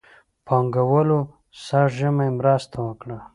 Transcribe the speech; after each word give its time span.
پانګهوالو 0.47 1.19
سږ 1.65 1.87
ژمی 1.97 2.29
مرسته 2.39 2.77
وکړه. 2.87 3.17